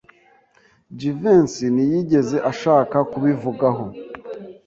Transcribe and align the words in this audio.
Jivency 0.97 1.65
ntiyigeze 1.73 2.37
ashaka 2.51 2.97
kubivugaho. 3.11 3.85